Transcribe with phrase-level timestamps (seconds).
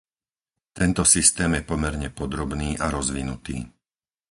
[0.79, 3.57] Tento systém je pomerne podrobný a rozvinutý.